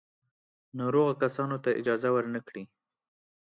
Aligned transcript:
ناروغو 0.77 1.13
کسانو 1.21 1.55
ته 1.63 1.69
اجازه 1.79 2.09
ور 2.11 2.25
نه 2.35 2.39
کړي. 2.47 2.63